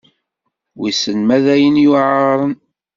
Wissen 0.77 1.19
ma 1.27 1.37
d 1.43 1.45
ayen 1.53 1.81
yuɛren. 1.83 2.51